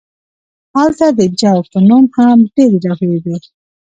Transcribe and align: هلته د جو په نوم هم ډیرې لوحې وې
هلته 0.75 1.05
د 1.19 1.21
جو 1.39 1.57
په 1.71 1.77
نوم 1.87 2.05
هم 2.17 2.37
ډیرې 2.55 2.77
لوحې 2.83 3.07
وې 3.23 3.37